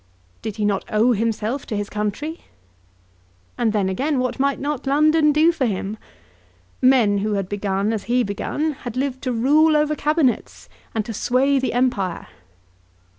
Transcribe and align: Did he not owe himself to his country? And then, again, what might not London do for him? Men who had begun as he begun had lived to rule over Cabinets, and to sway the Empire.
Did 0.41 0.55
he 0.55 0.65
not 0.65 0.83
owe 0.91 1.11
himself 1.11 1.67
to 1.67 1.77
his 1.77 1.87
country? 1.87 2.39
And 3.55 3.71
then, 3.71 3.87
again, 3.87 4.17
what 4.17 4.39
might 4.39 4.59
not 4.59 4.87
London 4.87 5.31
do 5.31 5.51
for 5.51 5.67
him? 5.67 5.95
Men 6.81 7.19
who 7.19 7.33
had 7.33 7.47
begun 7.47 7.93
as 7.93 8.05
he 8.05 8.23
begun 8.23 8.71
had 8.81 8.97
lived 8.97 9.21
to 9.25 9.31
rule 9.31 9.77
over 9.77 9.93
Cabinets, 9.95 10.69
and 10.95 11.05
to 11.05 11.13
sway 11.13 11.59
the 11.59 11.73
Empire. 11.73 12.25